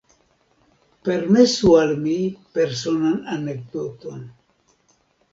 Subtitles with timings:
[1.09, 2.15] Permesu al mi
[2.55, 4.25] personan anekdoton.